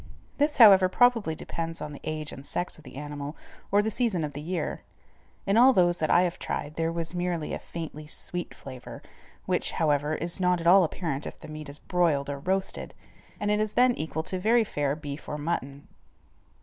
[0.39, 3.37] This, however, probably depends on the age and sex of the animal,
[3.71, 4.81] or the season of year.
[5.45, 9.03] In all those that I have tried there was merely a faintly sweet flavor,
[9.45, 12.95] which, however, is not at all apparent if the meat is broiled or roasted,
[13.39, 15.87] and it is then equal to very fair beef or mutton.